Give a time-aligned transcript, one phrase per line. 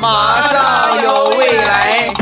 [0.00, 2.12] 马上有未来。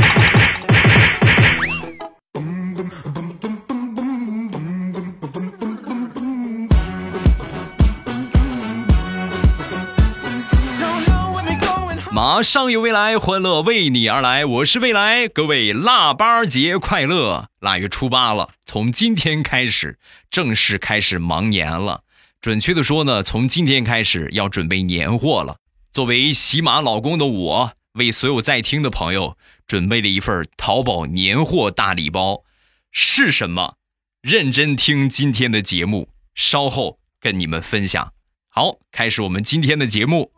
[12.12, 14.44] 马上有未来，欢乐为你而来。
[14.44, 17.48] 我是未来，各位腊八节快乐！
[17.60, 19.98] 腊月初八了，从今天开始
[20.30, 22.02] 正式开始忙年了。
[22.40, 25.56] 准确的说呢，从今天开始要准备年货了。
[25.94, 32.42] 作为喜马老公的我，为所有在听的朋友准备了一份淘宝年货大礼包，
[32.90, 33.76] 是什么？
[34.20, 38.12] 认真听今天的节目，稍后跟你们分享。
[38.48, 40.32] 好，开始我们今天的节目。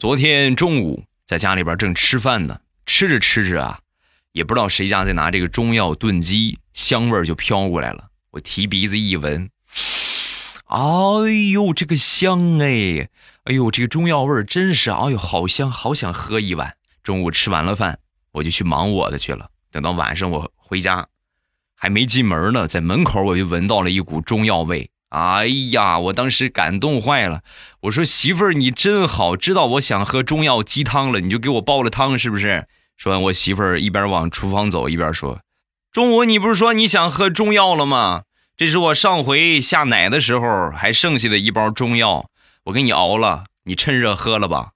[0.00, 3.80] 昨天中午在家里边正吃饭呢，吃着吃着啊，
[4.32, 8.06] 也不知道谁家在拿这个中药炖鸡，香味就飘过来了。
[8.30, 9.50] 我提鼻子一闻，
[10.68, 10.80] 哎
[11.52, 13.10] 呦，这个香哎！
[13.44, 16.76] 哎呦，这个中药味儿真是，哎呦，好香，好想喝一碗。
[17.02, 17.98] 中午吃完了饭，
[18.32, 19.50] 我就去忙我的去了。
[19.70, 21.08] 等到晚上我回家，
[21.74, 24.90] 还没进门呢，在门口我就闻到了一股中药味。
[25.10, 27.42] 哎呀，我当时感动坏了。
[27.82, 32.66] 我说媳妇儿，你真好，知道我想喝中药鸡汤了，你就给我煲了汤，是不是？
[32.96, 35.40] 说完，我媳妇儿一边往厨房走，一边说
[35.92, 38.22] ：“中午你不是说你想喝中药了吗？
[38.56, 42.30] 这是我上回下奶的时候还剩下的一包中药。”
[42.64, 44.70] 我给你熬了，你趁热喝了吧。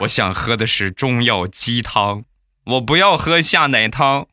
[0.00, 2.24] 我想喝的是中药鸡汤，
[2.64, 4.26] 我不要喝下奶汤。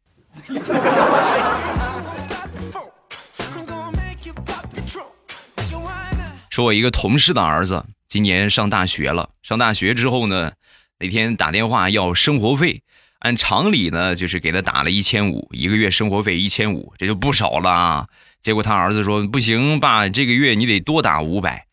[6.50, 9.32] 说，我一个同事的儿子今年上大学了。
[9.44, 10.54] 上大学之后呢，
[11.00, 12.82] 那天打电话要生活费，
[13.20, 18.08] 按常理呢，就是给他打了一千五，一个月生活费一千五，这就不少了。
[18.42, 21.68] 结果他儿子说：“不行，爸，这个月你得多打五百，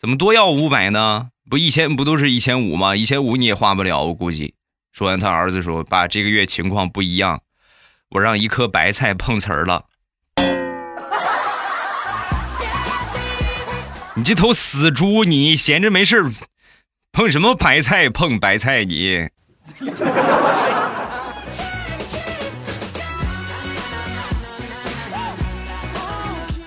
[0.00, 1.28] 怎么多要五百呢？
[1.50, 2.96] 不一千不都是一千五吗？
[2.96, 4.54] 一千五你也花不了，我估计。”
[4.92, 7.42] 说完，他儿子说：“爸，这个月情况不一样，
[8.10, 9.84] 我让一颗白菜碰瓷儿了。”
[14.16, 16.24] 你这头死猪，你闲着没事
[17.10, 18.08] 碰什么白菜？
[18.08, 19.28] 碰白菜你？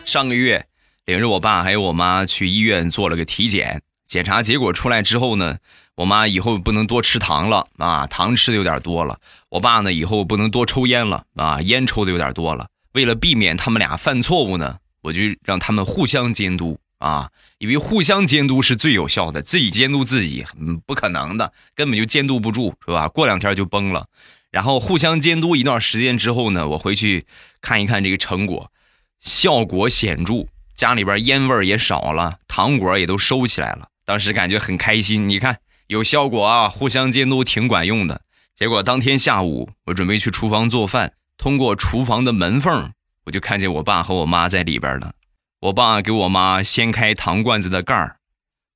[0.08, 0.66] 上个月，
[1.04, 5.58] 领着我爸还有我妈去医院做了个体检，检查结果出来之后呢，
[5.96, 9.20] 我妈以后不能多吃糖了啊，糖吃的有点多了。
[9.50, 12.70] 我爸呢，以后不能多抽烟了啊，烟抽的有点多了。
[12.94, 20.46] 为了避免他们俩犯错误呢，我就让他们互相监督啊，因为互相监督是最有效的，自己监督自己，
[20.86, 23.10] 不可能的，根本就监督不住，是吧？
[23.10, 24.08] 过两天就崩了。
[24.52, 27.26] 然后互相监督一段时间之后呢，我回去
[27.60, 28.72] 看一看这个成果。
[29.20, 33.90] 效果显著，家里边烟味也少了，糖果也都收起来了。
[34.06, 35.58] 当时感觉很开心，你看
[35.88, 38.22] 有效果啊，互相监督挺管用的。
[38.56, 42.92] 结果当天下午，我准备去厨房做饭，通过厨房的门缝，
[43.26, 45.12] 我就看见我爸和我妈在里边呢。
[45.60, 48.18] 我爸给我妈掀开糖罐子的盖儿，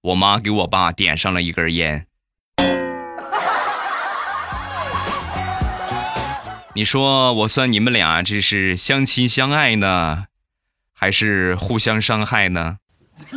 [0.02, 2.08] 我妈给我爸点上了一根烟。
[6.74, 10.26] 你说我算你们俩这是相亲相爱呢？
[11.02, 12.78] 还是互相伤害呢。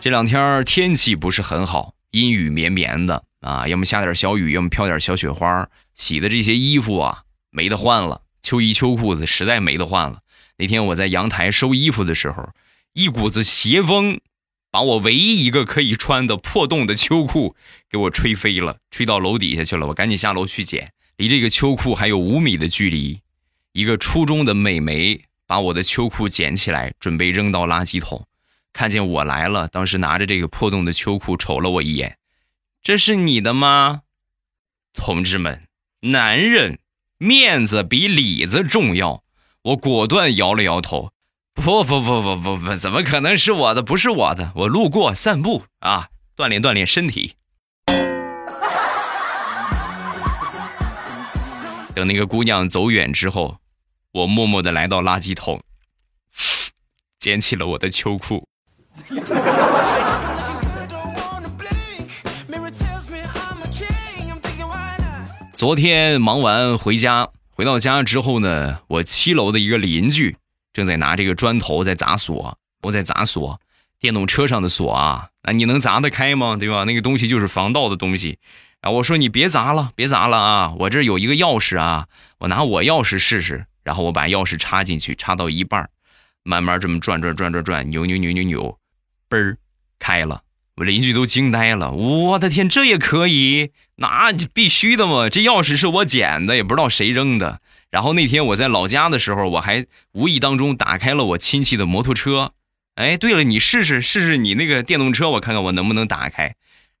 [0.00, 5.68] 这两天天气不是很好，阴雨绵绵的啊，要么下点小雨，要么飘点小雪花。
[5.94, 10.20] 洗的这些衣服啊，没得换了，秋衣秋裤子实在没得换了。
[10.56, 12.48] 那天我在阳台收衣服的时候，
[12.94, 14.18] 一股子邪风，
[14.70, 17.54] 把我唯一一个可以穿的破洞的秋裤
[17.90, 19.88] 给我吹飞了，吹到楼底下去了。
[19.88, 20.93] 我赶紧下楼去捡。
[21.16, 23.20] 离这个秋裤还有五米的距离，
[23.72, 28.26] 一个初中的美眉把我的秋裤捡起来，准备扔到垃圾桶。
[28.72, 32.18] 看见我来了，当时拿着这个破洞的秋裤瞅了我一眼
[32.82, 34.02] ：“这是你的吗？”
[34.92, 35.62] 同志们，
[36.00, 36.80] 男人
[37.18, 39.22] 面子比里子重要。
[39.62, 41.12] 我果断摇了摇头
[41.54, 43.82] ：“不不不不不不，怎么可能是我的？
[43.82, 47.36] 不是我的，我路过散步啊，锻炼锻炼身体。”
[51.94, 53.58] 等那个姑娘走远之后，
[54.10, 55.62] 我默默的来到垃圾桶，
[57.20, 58.48] 捡起了我的秋裤。
[65.56, 70.36] 昨天忙完回家，回到家之后呢，我七楼的一个邻居
[70.72, 73.60] 正在拿这个砖头在砸锁，我在砸锁，
[74.00, 76.56] 电动车上的锁啊，那你能砸得开吗？
[76.56, 76.82] 对吧？
[76.82, 78.40] 那个东西就是防盗的东西。
[78.84, 78.90] 啊！
[78.90, 80.74] 我说你别砸了，别砸了啊！
[80.78, 82.06] 我这有一个钥匙啊，
[82.40, 83.64] 我拿我钥匙试试。
[83.82, 85.88] 然后我把钥匙插进去，插到一半
[86.42, 88.78] 慢慢这么转转转转转，扭扭扭扭扭，
[89.28, 89.58] 嘣儿
[89.98, 90.42] 开了。
[90.76, 93.72] 我邻居都惊呆了，我的天，这也可以？
[93.96, 95.28] 那必须的嘛！
[95.28, 97.60] 这钥匙是我捡的，也不知道谁扔的。
[97.90, 102.52] 然后那天我在老家的时候，我还无意当中打开了我亲戚的摩托车。
[102.96, 106.54] 哎，对了，你试试试试你那个电动车，我看看我能不能打开。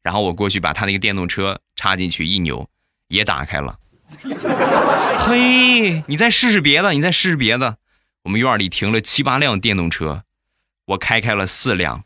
[0.04, 2.68] 然后我过去把他那个电动车插进去一扭，
[3.08, 3.76] 也打开了。
[5.18, 7.78] 嘿，你再试试别的，你再试试别的。
[8.24, 10.22] 我们院里停了七八辆电动车，
[10.86, 12.04] 我开开了四辆。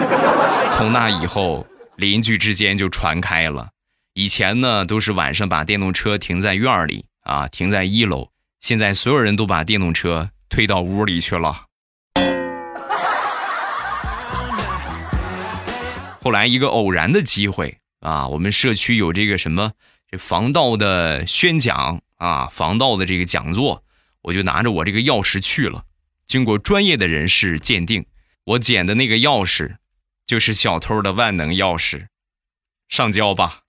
[0.72, 1.66] 从那以后，
[1.96, 3.68] 邻居之间就传开了。
[4.14, 8.30] 以前呢，都是晚上把电动车停在院里啊，停在一楼。
[8.60, 11.66] 现在所有人都把电动车推到屋里去了。
[16.26, 19.74] 后来一个偶然的机会啊，我们社区有这个什么
[20.10, 23.84] 这防盗的宣讲啊，防盗的这个讲座，
[24.22, 25.84] 我就拿着我这个钥匙去了。
[26.26, 28.06] 经过专业的人士鉴定，
[28.42, 29.76] 我捡的那个钥匙。
[30.26, 32.08] 就是小偷的万能钥匙，
[32.88, 33.60] 上交吧。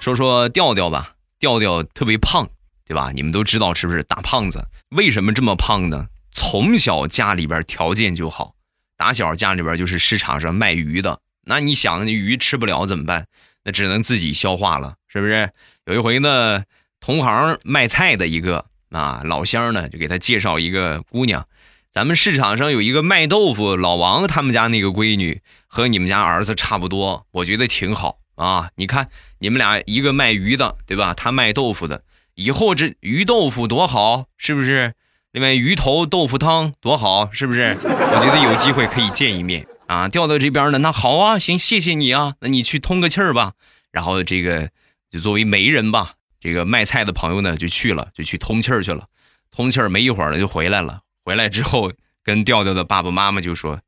[0.00, 2.48] 说说调调吧，调调特别胖，
[2.86, 3.10] 对吧？
[3.14, 4.64] 你们都知道是不是大胖子？
[4.90, 6.06] 为什么这么胖呢？
[6.30, 8.54] 从小家里边条件就好，
[8.96, 11.20] 打小家里边就是市场上卖鱼的。
[11.42, 13.26] 那你想，鱼吃不了怎么办？
[13.64, 15.50] 那只能自己消化了，是不是？
[15.84, 16.62] 有一回呢。
[16.98, 21.46] 同行卖菜的一个啊老乡呢，就给他介绍一个姑娘，
[21.92, 28.70] 咱们市场上有一个卖豆腐老王他们家那个闺女和你们家儿子差不多，我觉得挺好啊。
[28.76, 31.14] 你看你们俩一个卖鱼的，对吧？
[31.14, 32.02] 他卖豆腐的，
[32.36, 34.92] 以后这鱼豆腐多好，是不是？
[35.32, 37.76] 另外鱼头豆腐汤多好，是不是？
[37.82, 40.06] 我觉得有机会可以见一面啊。
[40.06, 43.54] 调到这边呢，那好啊，行，谢谢你啊，那你去通个气儿吧。
[43.90, 44.68] 然后这个
[45.10, 46.12] 就作为媒人吧。
[46.38, 49.06] 这个卖菜的朋友呢，就去了，就去通气儿去了。
[49.50, 51.00] 通气儿没一会儿了，就回来了。
[51.24, 51.90] 回来之后，
[52.22, 53.80] 跟调调的爸爸妈妈就说：“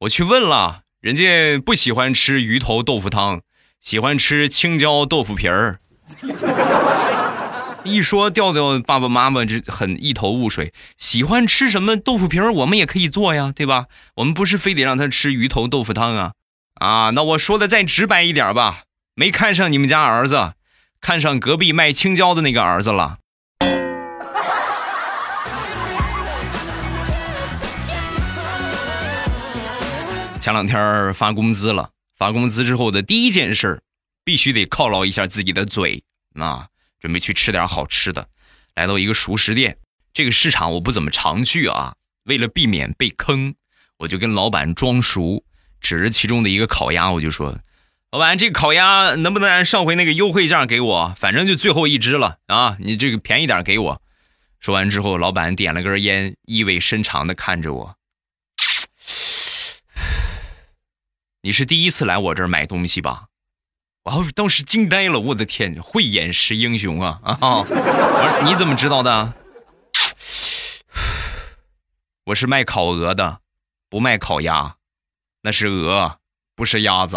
[0.00, 3.42] 我去问了，人家不喜欢吃鱼头豆腐汤，
[3.80, 5.78] 喜欢吃青椒豆腐皮儿。”
[7.84, 13.86] 一说调调爸爸妈妈就很一头雾水，喜欢吃什么豆腐皮儿，我们也可以做呀，对吧？
[14.14, 16.32] 我们不是非得让他吃鱼头豆腐汤啊？
[16.74, 18.84] 啊，那我说的再直白一点吧，
[19.14, 20.54] 没看上你们家儿子。
[21.00, 23.18] 看上隔壁卖青椒的那个儿子了。
[30.38, 33.82] 前两天发工资了，发工资之后的第一件事
[34.24, 36.04] 必须得犒劳一下自己的嘴
[36.38, 36.68] 啊！
[37.02, 38.28] 准备去吃点好吃的，
[38.76, 39.76] 来到一个熟食店。
[40.14, 41.96] 这个市场我不怎么常去啊，
[42.26, 43.56] 为了避免被坑，
[43.98, 45.44] 我就跟老板装熟，
[45.80, 47.58] 指着其中的一个烤鸭，我就说。
[48.12, 51.14] 老板，这烤鸭能不能按上回那个优惠价给我？
[51.16, 52.76] 反正就最后一只了啊！
[52.78, 54.02] 你这个便宜点给我。
[54.60, 57.96] 说完之后，老板点了根烟，意味深长的看着我
[61.42, 63.24] ：“你是第一次来我这儿买东西吧？”
[64.04, 67.20] 我当时惊呆了，我的天，慧眼识英雄啊！
[67.22, 69.32] 啊，我说你怎么知道的？
[72.24, 73.38] 我是卖烤鹅的，
[73.88, 74.74] 不卖烤鸭，
[75.42, 76.18] 那是鹅，
[76.56, 77.16] 不是鸭子。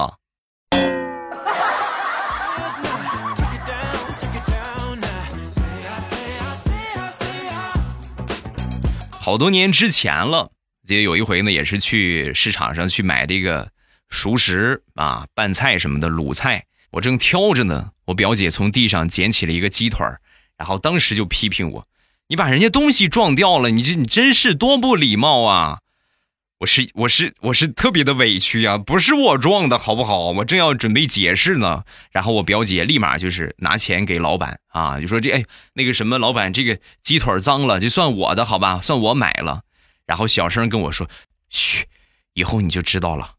[9.11, 10.51] 好多年之前了，
[10.87, 13.71] 记得有一回呢，也是去市场上去买这个
[14.07, 16.63] 熟食啊，拌菜什么的卤菜。
[16.95, 20.05] 我正挑着呢，我表姐从地上捡起了一个鸡腿
[20.57, 21.87] 然后当时就批评我
[22.29, 25.79] ：“你把人家东西撞掉了，你这你真是多不礼貌啊！”
[26.59, 30.31] 我是我是我是特别的委屈啊，不是我撞的，好不好？
[30.31, 39.63] 我正要准备解释呢，然后我表姐立马就是拿钱给老板啊，就说这哎那个什么老板，这个鸡腿脏了，就算我的好吧，算我买了。
[40.05, 41.09] 然后小声跟我说，
[41.49, 41.83] 嘘，
[42.35, 43.33] 以后你就知道了。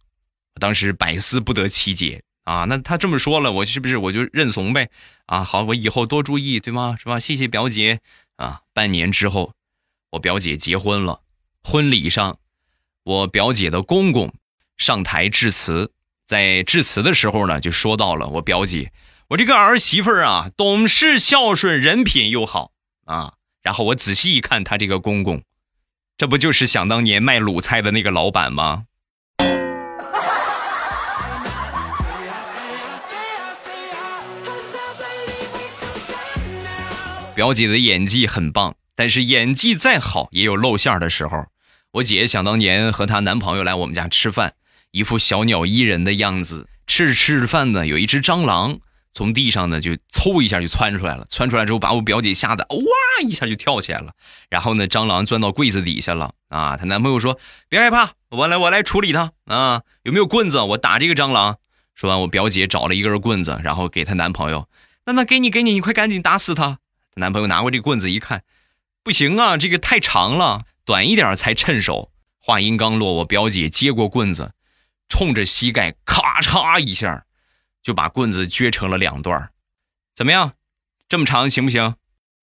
[0.57, 4.89] 我当时百思不得其解啊，那他这么说了，我是不是我就认怂呗？
[5.27, 6.97] 啊，好，我以后多注意，对吗？
[6.97, 7.19] 是吧？
[7.19, 8.01] 谢谢表姐
[8.37, 8.61] 啊。
[8.73, 9.53] 半年之后，
[10.13, 11.23] 我表姐结婚了，
[11.65, 12.39] 婚礼上。
[13.03, 14.33] 我表姐的公公
[14.77, 15.93] 上台致辞，
[16.25, 18.93] 在致辞的时候呢，就说到了我表姐，
[19.31, 22.71] 我这个儿媳妇儿啊，懂事孝顺，人品又好
[23.07, 23.35] 啊。
[23.63, 25.43] 然后我仔细一看，他这个公公，
[26.17, 28.85] 这不就是想当年卖卤菜的那个老板吗？
[37.37, 41.45] 表姐的演技很棒，但是演技再好，也有露馅的时候。
[41.93, 44.55] 我姐想当年和她男朋友来我们家吃饭，
[44.91, 48.79] 一副小鸟依人的样子，吃着吃着饭呢，有一只蟑螂
[49.13, 52.83] 从地上呢就嗖一下就窜出来了，窜出来之后把我表姐吓得哇
[53.23, 54.13] 一下就跳起来了。
[54.49, 56.79] 然后呢，蟑螂钻到柜子底下了啊！
[56.79, 57.39] 她男朋友说
[57.69, 59.83] ：“别害怕，我来我来处理它啊！
[60.05, 60.59] 有没有棍子？
[60.59, 61.59] 我打这个蟑螂。”
[61.95, 64.67] 说完，我表姐找了一根棍子，然后给她男朋友
[65.05, 66.79] ：“那那给你给你，你快赶紧打死他。”
[67.19, 68.43] 男朋友拿过这棍子一看，
[69.03, 72.13] 不行啊，这个太长了，短一点才趁手。
[72.39, 74.53] 话音刚落，我表姐接过棍子，
[75.09, 77.25] 冲着膝盖咔嚓一下，
[77.83, 79.49] 就把棍子撅成了两段
[80.15, 80.53] 怎么样？
[81.09, 81.95] 这么长行不行？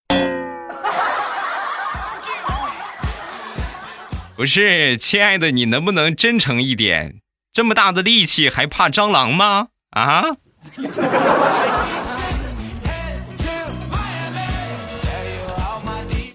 [4.34, 7.20] 不是，亲爱的，你能不能真诚一点？
[7.52, 9.68] 这么大的力气还怕蟑螂吗？
[9.90, 10.24] 啊？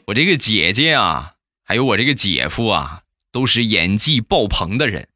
[0.10, 5.08] 我这个姐姐啊，还有我这个姐夫啊，都是演技爆棚的人。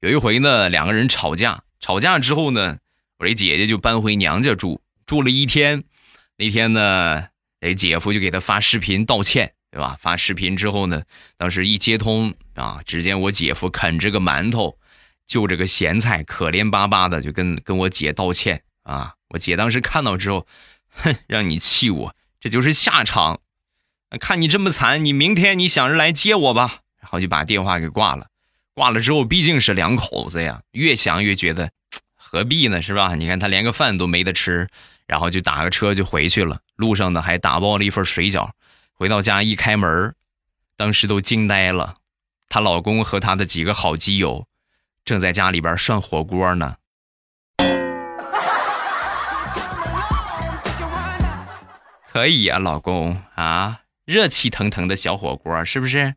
[0.00, 2.76] 有一回呢，两个人吵架，吵架之后呢，
[3.18, 5.84] 我这姐姐就搬回娘家住，住了一天。
[6.36, 9.54] 那天呢，这姐夫就给她发视频道歉。
[9.70, 9.96] 对吧？
[9.98, 11.02] 发视频之后呢，
[11.38, 14.78] 当时一接通啊，只见我姐夫啃着个馒头，
[15.26, 19.14] 就着个咸菜，可怜巴巴的就跟跟我姐道歉啊。
[19.30, 20.46] 我姐当时看到之后，
[20.90, 23.40] 哼，让你气我，这就是下场。
[24.18, 26.80] 看你这么惨，你明天你想着来接我吧。
[27.00, 28.26] 然后就把电话给挂了。
[28.74, 31.70] 挂了之后，毕竟是两口子呀，越想越觉得
[32.16, 33.14] 何必呢，是吧？
[33.14, 34.68] 你看他连个饭都没得吃，
[35.06, 36.60] 然后就打个车就回去了。
[36.76, 38.50] 路上呢，还打包了一份水饺。
[38.94, 40.14] 回到家一开门，
[40.76, 41.96] 当时都惊呆了。
[42.48, 44.46] 她老公和她的几个好基友
[45.04, 46.76] 正在家里边涮火锅呢。
[52.12, 56.14] 可以呀，老公啊，热气腾腾的小火锅是不是？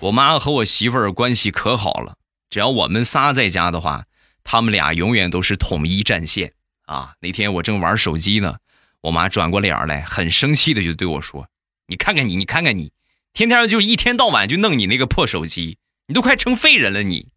[0.00, 2.16] 我妈和我媳妇儿关系可好了，
[2.50, 4.04] 只要我们仨在家的话。
[4.46, 6.52] 他们俩永远都是统一战线
[6.84, 7.14] 啊！
[7.20, 8.56] 那天我正玩手机呢，
[9.00, 11.48] 我妈转过脸来，很生气的就对我说
[11.88, 12.92] ：“你看看你，你看看你，
[13.32, 17.30] 天天就一天到晚就弄你那个破手机，你都快成废人了你。”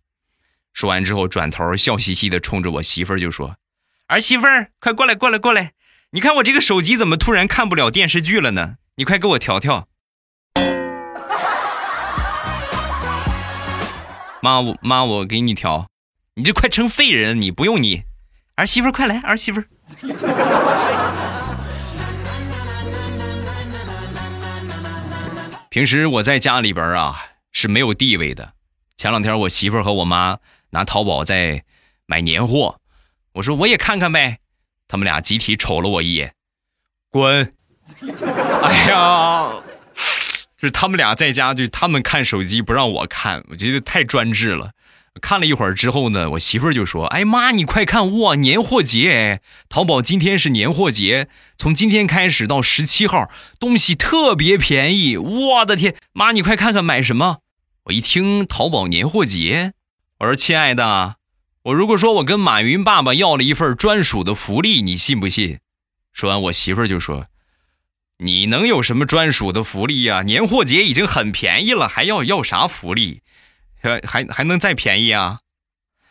[0.77, 3.55] 说完之后，转头笑嘻嘻的冲着我媳妇儿就说
[4.10, 5.72] ：“儿媳妇儿，快过来，过来，过来！
[6.12, 8.75] 你看我这个手机怎么突然看不了电视剧了呢？
[8.98, 9.88] 你快给我调调。
[14.43, 15.88] ”妈，我妈，我给你调。
[16.36, 18.03] 你这快成废人，你不用你
[18.57, 19.63] 儿媳妇，快来儿媳妇。
[25.72, 27.19] 平时我在家里边啊
[27.51, 28.53] 是没有地位的。
[28.96, 30.38] 前两天我媳妇和我妈
[30.77, 31.63] 拿淘宝在
[32.05, 32.79] 买年货，
[33.34, 34.38] 我说我也看看呗，
[34.88, 36.36] 他们俩集体瞅了我一眼，
[37.10, 37.51] 滚！
[38.62, 39.55] 哎呀，
[40.55, 44.69] 就是他们俩在家就他们看手机不让我看，我觉得太专制了。
[45.19, 55.17] 看了一会儿之后呢，我媳妇儿就说：“哎妈，你快看哇，年货节哎，淘宝今天是年货节，从今天开始到十七号，东西特别便宜。
[55.17, 57.38] 我的天，妈你快看看买什么？”
[57.86, 59.74] 我一听淘宝年货节，
[60.19, 61.17] 我说：“亲爱的，
[61.63, 65.59] 我如果说我跟马云爸爸要了一份专属的福利，你信不信？”
[66.12, 67.27] 说完，我媳妇儿就说
[68.17, 70.24] ：“你能有什么专属的福利呀？
[70.24, 73.21] 年货节已经很便宜了，还要要啥福利？”
[73.79, 75.41] 还还还能再便宜啊？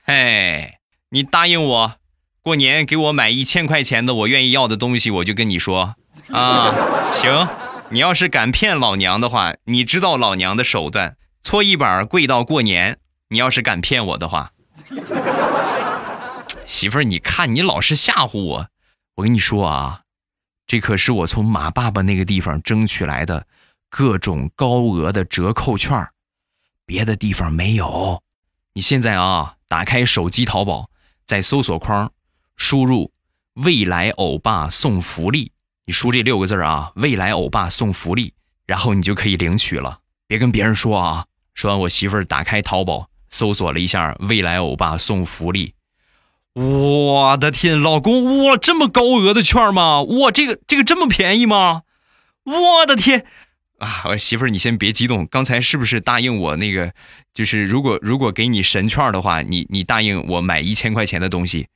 [0.04, 0.78] 哎，
[1.10, 1.96] 你答应我，
[2.40, 5.96] 过年给我买一千块钱的我愿意要的东西，我就跟你说
[6.30, 6.72] 啊。
[7.10, 7.48] 行，
[7.90, 13.00] 你要是敢骗老娘的话，你知道老娘的手段，搓衣板跪到过年。
[13.28, 14.52] 你要是敢骗我的话，
[16.64, 18.68] 媳妇儿，你看你老是吓唬我，
[19.16, 20.02] 我跟你说啊，
[20.66, 23.46] 这可是我从马爸爸那个地方争取来的
[23.88, 26.08] 各种高额的折扣券。
[26.84, 28.22] 别的地方没有，
[28.74, 30.88] 你现在啊，打开手机淘宝，
[31.24, 32.12] 在搜索框
[32.56, 33.10] 输入
[33.54, 35.50] “未来欧巴送福利”，
[35.86, 38.34] 你输这六个字啊，“未来欧巴送福利”，
[38.66, 39.98] 然后你就可以领取了。
[40.28, 41.26] 别跟别人说啊。
[41.54, 45.74] 说完，我媳妇儿打开淘宝，搜索了一下“未来欧巴送福利”。
[46.56, 50.00] 我的天，老公，哇，这么高额的券吗？
[50.00, 51.82] 哇，这个这个这么便宜吗？
[52.44, 53.26] 我的天！
[53.78, 55.26] 啊，我媳妇儿，你先别激动。
[55.30, 56.94] 刚才是不是答应我那个？
[57.34, 61.66] 就是如果如果给你神券的话，你你答应我买一千块钱的东西。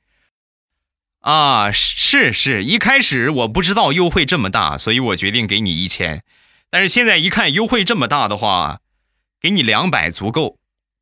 [1.19, 6.23] 啊，是是，一开始我不知道优惠这么大，所以我决定给你一千。
[6.71, 8.79] 但是现在一看优惠这么大的话，
[9.39, 10.57] 给你两百足够。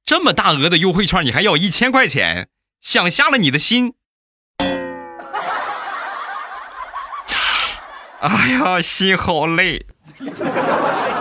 [0.10, 2.50] 这么大额的优惠券，你还要一千块钱，
[2.82, 3.94] 想瞎了你的心。
[8.20, 9.86] 哎呀，心好累。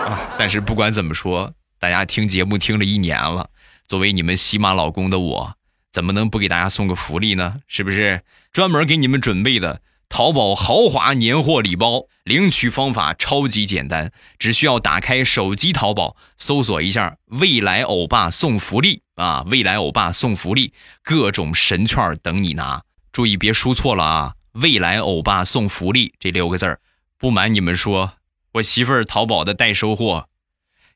[0.07, 3.51] 啊，但是不管怎么说，大家听节目听了一年了，
[3.87, 5.53] 作为你们喜马老公的我，
[5.91, 7.57] 怎么能不给大家送个福利呢？
[7.67, 8.23] 是不是？
[8.51, 20.73] 专门给你们准备的淘宝豪华年货礼包，领取方法超级简单，只需要打开手机淘宝，搜索一下“未来欧巴送福利”啊，“未来欧巴送福利”，
[21.03, 22.83] 各种神券等你拿。
[23.11, 26.79] 注意别输错了啊！“未来欧巴送福利”这六个字儿，
[27.17, 28.13] 不瞒你们说，
[28.53, 30.27] 我媳妇儿淘宝的代收货。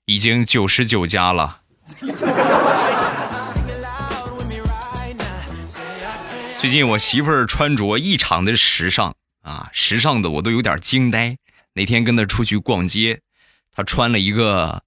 [0.06, 1.62] 已经九十九家了。
[6.64, 11.38] 最近我媳妇儿穿着异常的时尚啊，时尚的我都有点惊呆。
[11.74, 13.20] 那天跟她出去逛街，
[13.74, 14.82] 她穿了一个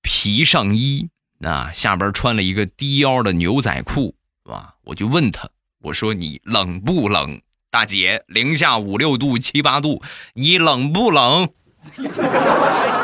[0.00, 1.08] 皮上衣，
[1.40, 4.76] 啊，下边穿了一个低腰的牛仔裤，是吧？
[4.84, 7.42] 我就问她，我说你冷不冷？
[7.68, 10.00] 大姐，零下五六度、七八度，
[10.34, 11.52] 你冷不冷？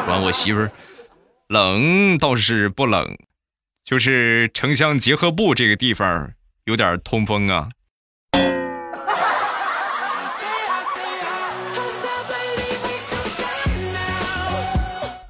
[0.06, 0.70] 完，我媳妇儿。
[1.48, 3.18] 冷倒是不冷，
[3.82, 6.30] 就是城乡结合部这个地方
[6.66, 7.70] 有点通风啊。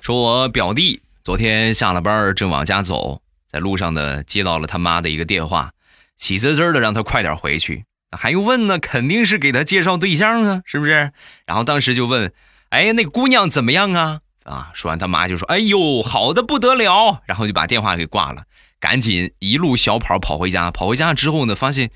[0.04, 5.72] 说我表弟昨天下了班正往家走，在路上呢接到了他妈的一个电话，
[6.18, 8.78] 喜滋滋的让他快点回去，还用问呢？
[8.78, 11.10] 肯定是给他介绍对象啊，是不是？
[11.46, 12.30] 然后当时就问
[12.68, 14.70] ：“哎，那姑娘怎么样啊？”啊！
[14.74, 18.42] 说完，他妈就说：“哎呦，好的不得了！”然后就把电话给挂了，
[18.78, 20.70] 赶紧一路小跑跑回家。
[20.70, 21.90] 跑回家之后呢，发现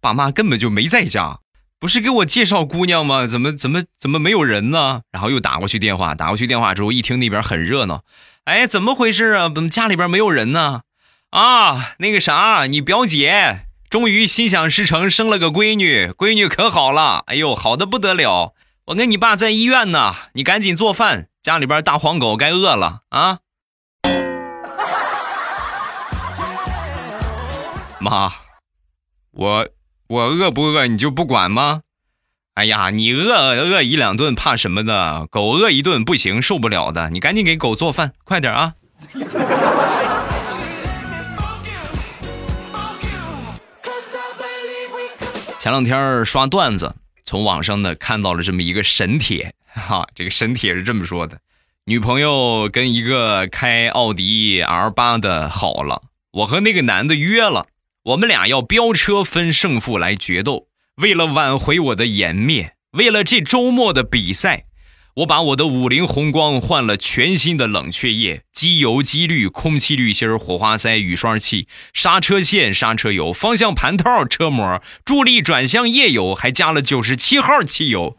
[0.00, 1.38] 爸妈根本就没在家，
[1.82, 3.26] 不是给我介绍姑娘吗？
[3.26, 5.02] 怎么怎么怎么没有人呢？
[5.10, 8.04] 然后又打过去电话，打过去电话之后，一听那边很热闹，
[8.44, 9.50] 哎，怎么回事啊？
[9.52, 10.82] 怎么家里边没有人呢？
[11.30, 18.54] 啊，那个啥，你表姐终于心想事成，生了个闺女，闺女可好了，哎呦，好的不得了！
[18.84, 21.26] 我跟你爸在医院呢，你赶紧做饭。
[21.42, 23.40] 家里边大黄狗该饿了啊！
[27.98, 28.32] 妈，
[29.32, 29.68] 我
[30.12, 31.80] 我饿不饿你就不管吗？
[32.52, 35.26] 哎呀，你饿饿一两顿怕什么的？
[35.30, 37.08] 狗饿一顿不行，受不了的。
[37.08, 38.74] 你赶紧给狗做饭，快点啊！
[45.58, 46.94] 前两天刷段子，
[47.24, 49.54] 从网上呢看到了这么一个神帖。
[49.66, 51.38] 哈，这个神帖是这么说的：
[51.86, 57.68] 女朋友跟一个开奥迪 R 八的好了，我和那个男的约了，
[58.04, 60.68] 我们俩要飙车分胜负来决斗。
[60.96, 64.64] 为了挽回我的颜面，为了这周末的比赛。
[65.16, 78.16] 我把我的五菱宏光换了全新的冷却液、机油、机滤、空气滤芯、火花塞、雨刷器、刹车线、刹车油、方向盘套、车膜、助力转向液油，还加了九十七号汽油。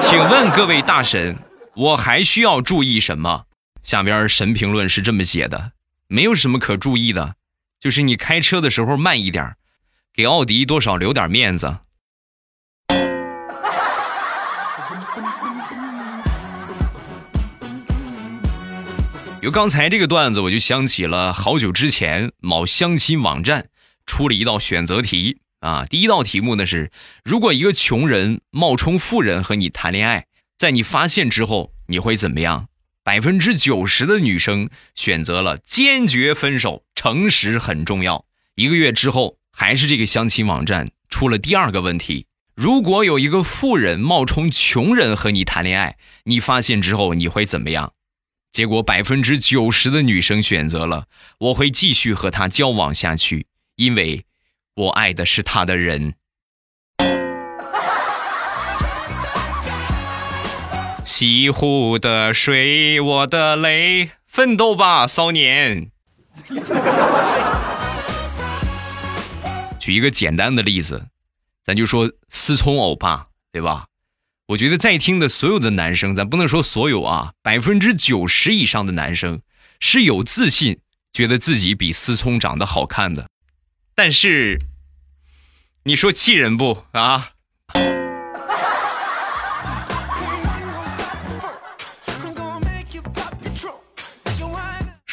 [0.00, 1.38] 请问各位大神，
[1.76, 3.44] 我还需要注意什么？
[3.84, 5.70] 下边神评论是这么写的：
[6.08, 7.36] 没有什么可注意的，
[7.84, 9.56] 就是你开车的时候慢一点，
[10.14, 11.80] 给奥迪多少留点面子。
[19.42, 23.68] 由刚才这个段子，我就想起了好久之前某相亲网站
[24.06, 25.84] 出了一道选择题啊。
[25.84, 26.90] 第一道题目呢是：
[27.22, 30.24] 如果一个穷人冒充富人和你谈恋爱，
[30.56, 32.68] 在你发现之后，你会怎么样？
[33.04, 38.24] 百分之九十的女生选择了坚决分手，诚实很重要。
[38.54, 47.92] 一个月之后，还是这个相亲网站出了第二个问题：如果有一个富人冒充穷人和你谈恋爱，你发现之后，你会怎么样？
[48.50, 51.06] 结果百分之九十的女生选择了
[51.38, 54.24] 我会继续和他交往下去，因为
[54.76, 56.14] 我爱的是他的人。
[61.16, 65.92] 西湖的水，我的泪，奋斗吧，少年。
[69.78, 71.06] 举一个简单的例子，
[71.64, 73.86] 咱就说思聪欧巴，对吧？
[74.48, 79.40] 我觉得在听的所有的男生，咱不能说所有啊，百分之九十以上的男生
[79.78, 80.80] 是有自信，
[81.12, 83.28] 觉得自己比思聪长得好看的。
[83.94, 84.60] 但是，
[85.84, 87.33] 你说气人不啊？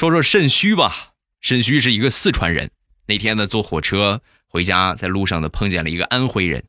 [0.01, 1.11] 说说肾虚吧，
[1.41, 2.71] 肾虚是一个四川人。
[3.05, 6.63] 那天呢，坐火车回家，在路上呢碰见了一个安徽人，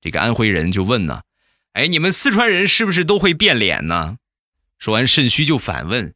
[0.00, 1.20] 这个安徽人就问呢。
[1.74, 4.16] 哎，你们四川人是不是都会变脸呢？
[4.78, 6.14] 说完，肾虚就反问：“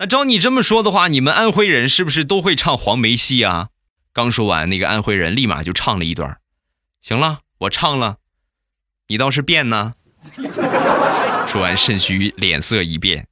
[0.00, 3.68] 那照你这么说的话，你们安徽人是不是都会唱黄梅戏啊？”
[4.12, 6.36] 刚说完，那个安徽人立马就唱了一段。
[7.00, 8.16] 行了，我唱了，
[9.06, 9.94] 你倒是变呢。
[11.46, 13.28] 说完，肾虚脸色一变，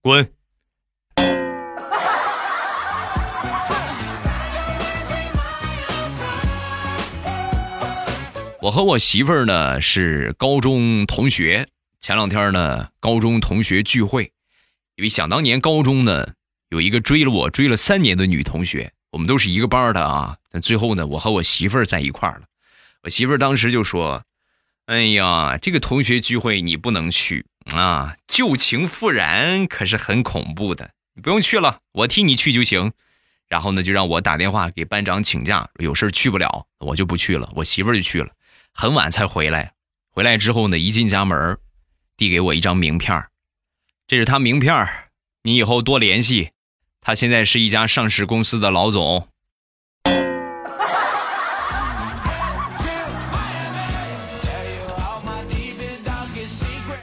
[0.00, 0.28] 滚，
[8.66, 11.68] 我和我媳妇儿呢是高中同学，
[12.00, 14.32] 前两天呢高中同学聚会，
[14.96, 16.32] 因为想当年高中呢
[16.70, 20.38] 有一个追了我追了三年的女同学，我们都是一个班的啊。
[20.50, 22.46] 但最后呢，我和我媳妇儿在一块儿了。
[23.04, 24.24] 我媳妇儿当时就说
[24.86, 32.90] ：“哎呀，这个同学聚会你不能去啊，旧情复燃可是很恐怖的，你不用去了，我替你去就行。”
[33.46, 37.48] 然后呢，就让我打电话给班长请假，有事去不了，我就不去了。
[37.54, 38.28] 我媳妇儿就去了。
[38.78, 39.72] 很晚才回来，
[40.10, 41.56] 回来之后呢，一进家门，
[42.14, 43.24] 递给我一张名片
[44.06, 44.86] 这是他名片
[45.44, 46.50] 你以后多联系。
[47.00, 49.28] 他现在是一家上市公司的老总。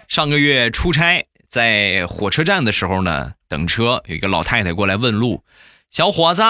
[0.08, 5.44] 上个月出差，在火车站的时候呢，等车，有一个老太太过来问路
[5.90, 6.44] ：“小伙子，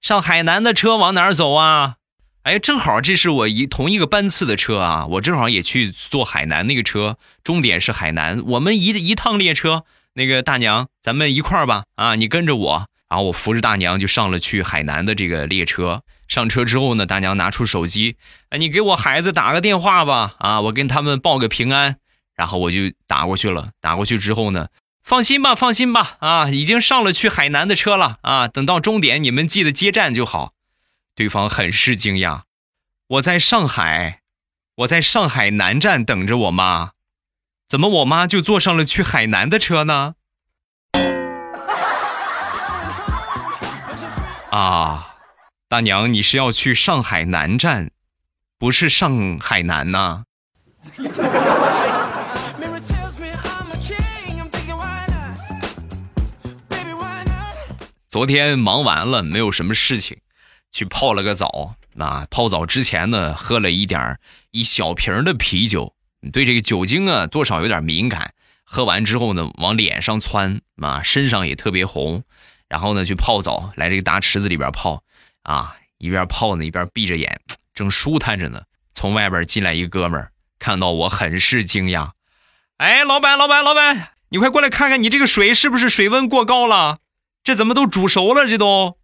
[0.00, 1.96] 上海南的车往哪儿走啊？”
[2.42, 9.84] 哎，正好这是我一同一个班次的车啊，我正好也去坐海南那个车，终点是海南，我们一一趟列车。
[10.14, 16.02] 那个大娘，咱们一块儿吧，啊，你跟着我，然后我扶着大娘就上了去海南的这个列车。
[16.28, 18.16] 上车之后呢，大娘拿出手机，
[18.50, 21.96] 哎，你给我孩子打个电话吧，啊，我跟他们报个平安。
[22.34, 24.66] 然后我就打过去了，打过去之后呢，
[25.04, 30.51] 放心吧，放心吧，啊，已经上了去海南的车了，啊，等到终点你们记得接站就好。
[31.14, 32.44] 对方很是惊讶，
[33.06, 34.22] 我在上海，
[34.76, 36.92] 我在上海南站等着我妈，
[37.68, 40.14] 怎么我妈就坐上了去海南的车呢？
[44.50, 45.16] 啊，
[45.68, 47.90] 大娘，你是要去上海南站，
[48.58, 50.24] 不是上海南呐？
[58.08, 60.21] 昨天忙完了，没有什么事情。
[60.72, 64.18] 去泡了个澡，啊，泡澡之前呢，喝了一点
[64.50, 65.94] 一小瓶的啤酒，
[66.32, 68.32] 对这个酒精啊，多少有点敏感。
[68.64, 72.24] 喝完之后呢，往脸上窜，啊，身上也特别红。
[72.68, 75.02] 然后呢，去泡澡，来这个大池子里边泡，
[75.42, 77.38] 啊，一边泡呢，一边闭着眼，
[77.74, 78.62] 正舒坦着呢。
[78.94, 82.12] 从外边进来一个哥们儿，看到我很是惊讶，
[82.78, 87.00] 哎，老板，老板，老板，你快过来看看，你这个水是不是水温过高了？
[87.44, 88.48] 这怎么都煮熟了？
[88.48, 88.96] 这都。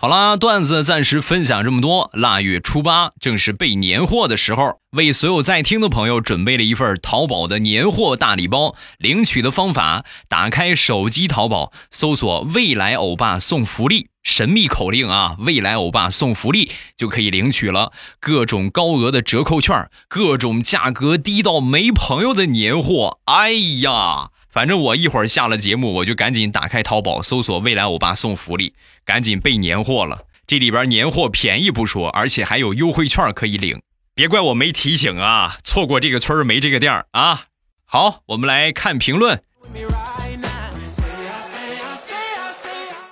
[0.00, 2.08] 好啦，段子暂时分享这么多。
[2.12, 8.76] 腊月初八正是备年货的时候，为所有在听的朋友准备了一份淘宝的年货大礼包。
[8.98, 17.90] 领取的方法：打开手机淘宝，搜索“未来欧巴送福利”，神秘口令啊，“未来欧巴送福利”就可以领取了。
[18.20, 23.18] 各种高额的折扣券，各种价格低到没朋友的年货。
[23.24, 23.50] 哎
[23.82, 24.30] 呀！
[24.58, 28.74] 反正我一会儿下了节目，我就赶紧打开淘宝搜索“未来欧巴送福利”，
[29.06, 30.24] 赶紧备年货了。
[30.48, 33.80] 这里边年货便宜不说，而且还有优惠券可以领。
[34.16, 37.42] 别怪我没提醒啊，错过这个村没这个店啊。
[37.84, 39.40] 好，我们来看评论。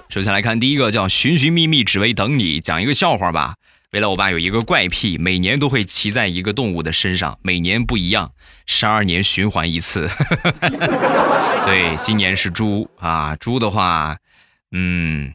[0.09, 3.54] 首先来看第一个，叫寻寻觅觅只为等你，讲一个笑话吧。
[3.96, 8.32] 未来，我爸有一个怪癖，每年都会骑在一个动物的身上，每年不一样，
[8.66, 10.06] 十二年循环一次。
[11.64, 14.18] 对，今年是猪啊，猪的话，
[14.70, 15.32] 嗯，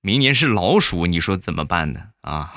[0.00, 2.00] 明年是老鼠，你说怎么办呢？
[2.22, 2.54] 啊，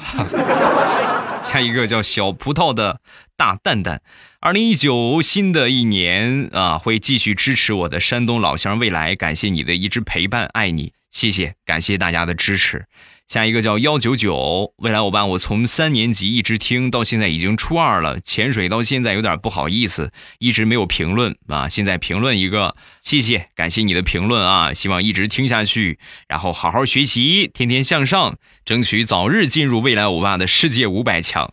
[1.44, 3.02] 下一个叫小葡萄的
[3.36, 4.02] 大蛋蛋，
[4.40, 12.86] 二零一九新的一年啊，会继续支持我的山东老乡未来，感谢你的一直陪伴，爱你，谢谢，感谢大家的支持。
[13.34, 18.20] 下一个叫幺九九，未来欧巴，我从三年级一直听到现在，已经初二了。
[18.20, 21.68] 潜水到现在有点不好意思，一直没有评论啊。
[21.68, 24.72] 现在评论一个，谢谢，感谢你的评论啊。
[24.72, 31.52] 希望一直听下去，然后好好学习，天天向上，争取早日进入未来欧巴的世界五百强。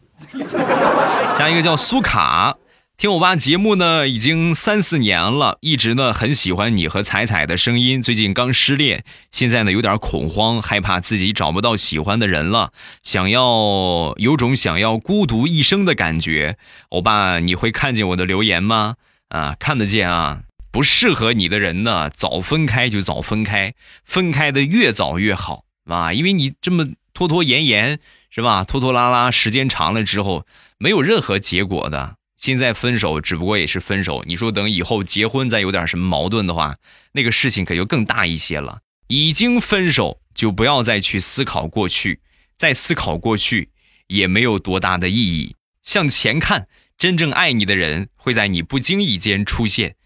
[1.35, 2.59] 下一个叫苏卡。
[3.00, 8.02] 听我爸节目呢，已经三四年了，一直呢很喜欢你和彩彩的声音。
[8.02, 16.58] 最近刚失恋，现在呢有点恐慌，害怕自己找不到喜欢的人了，想要有种想要孤独一生的感觉。
[16.90, 18.96] 欧巴，你会看见我的留言吗？
[19.30, 20.40] 啊，看得见啊。
[20.70, 23.72] 不适合你的人呢，早分开就早分开，
[24.04, 28.62] 分开的越早越好啊，因为你这么拖拖延延是吧？
[28.62, 30.44] 拖拖拉拉，时间长了之后，
[30.76, 32.16] 没有任何结果的。
[32.40, 36.79] 现在分手只不过也是分手，你说等以后结婚再有点什么矛盾的话，
[37.12, 38.81] 那个事情可就更大一些了。
[39.09, 42.20] 已经分手就不要再去思考过去，
[42.57, 43.68] 再思考过去
[44.07, 45.55] 也没有多大的意义。
[45.83, 49.96] 向前看，真正爱你的人会在你不经意间出现。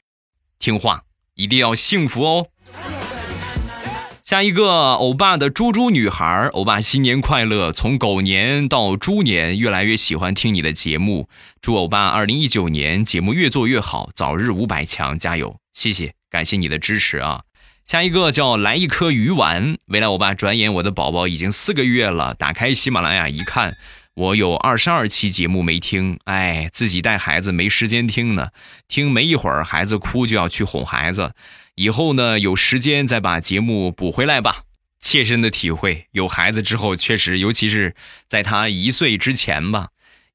[0.58, 2.48] 听话，一定要幸福哦。
[4.24, 7.70] 下一个，欧巴的猪猪女孩，欧巴新年快乐！
[7.70, 11.28] 从狗年到猪年，越来越喜欢听你的节目。
[11.60, 15.58] 祝欧巴二零一九年节目越做越好，早日五百强，加油！
[15.74, 17.42] 谢谢，感谢你的支持啊！
[17.84, 22.32] 下一个叫来一颗鱼丸，未来欧巴，转眼我的宝宝已经四个月了。
[22.32, 23.76] 打开喜马拉雅一看，
[24.14, 28.48] 我有二十二期节目没听，哎，自己带孩子没时间听呢，
[28.88, 31.34] 听没一会儿孩子哭就要去哄孩子。
[31.74, 34.64] 以后呢，有时间再把节目补回来吧。
[35.00, 37.94] 切身的体会，有孩子之后，确实，尤其是
[38.26, 39.88] 在他一岁之前吧，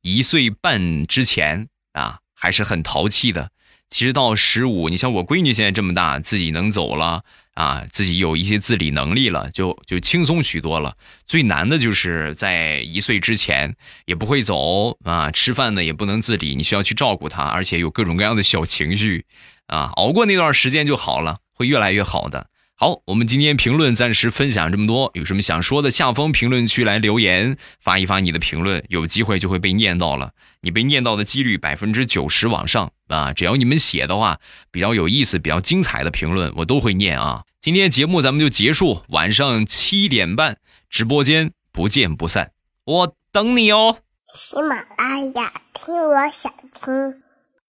[0.03, 3.49] 一岁半之前啊，还是很淘气的。
[3.89, 7.23] 其实到十五，你像我闺女现在这么大，自己能走了
[7.55, 10.95] 啊，自己有一些自理能力了，就就轻松许多了。
[11.25, 13.75] 最难的就是在一岁之前
[14.05, 19.25] 也不会走啊，吃饭呢也不能自理，你需要去照顾他，而且有各种各样的小情绪。
[19.69, 22.47] 啊，熬过那段时间就好了，会越来越好的。
[22.75, 30.31] 好，我们今天评论暂时分享这么多，有什么想说的，下方评论区来留言，发一发你的评论，有机会就会被念到了。
[30.61, 33.33] 你被念到的几率百分之九十往上啊！
[33.33, 34.39] 只要你们写的话
[34.71, 37.43] 比较有意思、比较精彩的评论，我都会念啊。
[37.59, 40.57] 今天节目咱们就结束，晚上七点半
[40.89, 42.51] 直播间不见不散，
[42.85, 43.97] 我等你哦。
[44.33, 47.28] 喜马拉雅听，我想听。